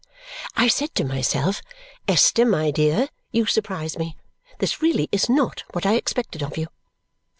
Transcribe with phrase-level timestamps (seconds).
[0.55, 1.61] I said to myself,
[2.07, 4.17] "Esther, my dear, you surprise me!
[4.57, 6.69] This really is not what I expected of you!"